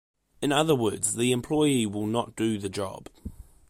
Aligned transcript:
In 0.41 0.51
other 0.51 0.73
words, 0.73 1.13
the 1.13 1.31
employee 1.31 1.85
will 1.85 2.07
not 2.07 2.35
do 2.35 2.57
the 2.57 2.69
job. 2.69 3.07